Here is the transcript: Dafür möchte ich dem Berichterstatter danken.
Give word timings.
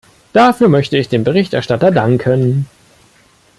Dafür 0.33 0.67
möchte 0.67 0.97
ich 0.97 1.09
dem 1.09 1.23
Berichterstatter 1.23 1.91
danken. 1.91 2.65